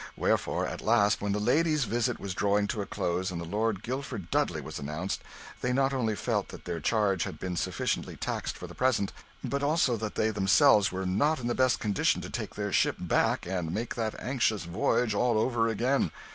Wherefore, 0.17 0.65
at 0.65 0.81
last, 0.81 1.21
when 1.21 1.31
the 1.31 1.39
ladies' 1.39 1.83
visit 1.83 2.19
was 2.19 2.33
drawing 2.33 2.65
to 2.69 2.81
a 2.81 2.87
close 2.87 3.29
and 3.29 3.39
the 3.39 3.45
Lord 3.45 3.83
Guilford 3.83 4.31
Dudley 4.31 4.59
was 4.59 4.79
announced, 4.79 5.21
they 5.61 5.71
not 5.73 5.93
only 5.93 6.15
felt 6.15 6.47
that 6.47 6.65
their 6.65 6.79
charge 6.79 7.23
had 7.25 7.37
been 7.39 7.55
sufficiently 7.55 8.15
taxed 8.15 8.57
for 8.57 8.65
the 8.65 8.73
present, 8.73 9.13
but 9.43 9.61
also 9.61 9.97
that 9.97 10.15
they 10.15 10.31
themselves 10.31 10.91
were 10.91 11.05
not 11.05 11.39
in 11.39 11.45
the 11.45 11.53
best 11.53 11.77
condition 11.77 12.19
to 12.21 12.31
take 12.31 12.55
their 12.55 12.73
ship 12.73 12.95
back 12.99 13.45
and 13.45 13.71
make 13.71 13.93
their 13.93 14.13
anxious 14.17 14.63
voyage 14.63 15.13
all 15.13 15.37
over 15.37 15.67
again. 15.67 16.09